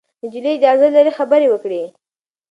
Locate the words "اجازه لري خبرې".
0.57-1.47